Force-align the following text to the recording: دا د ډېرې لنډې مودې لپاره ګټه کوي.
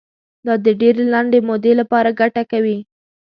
دا 0.45 0.53
د 0.65 0.67
ډېرې 0.79 1.03
لنډې 1.13 1.39
مودې 1.47 1.73
لپاره 1.81 2.15
ګټه 2.19 2.43
کوي. 2.51 2.77